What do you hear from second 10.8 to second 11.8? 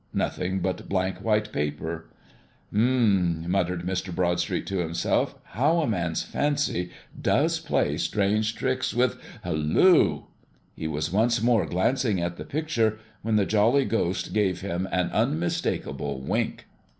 was once more